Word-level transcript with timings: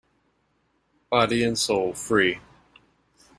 Body 1.11 1.43
and 1.43 1.59
soul 1.59 1.93
free. 1.93 2.39